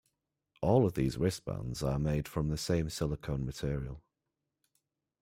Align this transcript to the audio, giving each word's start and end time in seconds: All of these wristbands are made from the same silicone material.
All 0.63 0.87
of 0.87 0.95
these 0.95 1.19
wristbands 1.19 1.83
are 1.83 1.99
made 1.99 2.27
from 2.27 2.47
the 2.49 2.57
same 2.57 2.89
silicone 2.89 3.45
material. 3.45 4.01